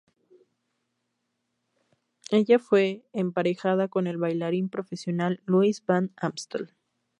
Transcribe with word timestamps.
Ella 2.31 2.57
fue 2.57 3.03
emparejada 3.13 3.87
con 3.87 4.07
el 4.07 4.17
bailarín 4.17 4.67
profesional 4.67 5.43
Louis 5.45 5.85
Van 5.85 6.11
Amstel. 6.17 6.73